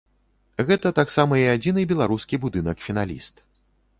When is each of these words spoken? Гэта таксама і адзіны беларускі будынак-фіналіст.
Гэта 0.69 0.91
таксама 0.99 1.33
і 1.41 1.43
адзіны 1.55 1.85
беларускі 1.93 2.41
будынак-фіналіст. 2.45 3.35